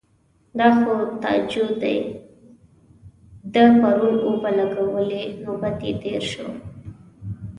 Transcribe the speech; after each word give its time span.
_دا 0.57 0.67
خو 0.79 0.93
تاجو 1.23 1.65
دی، 1.81 1.95
ده 3.53 3.63
پرون 3.79 4.15
اوبه 4.25 4.49
ولګولې. 4.53 5.23
نوبت 5.43 5.77
يې 5.85 5.91
تېر 6.01 6.21
شو. 6.31 6.47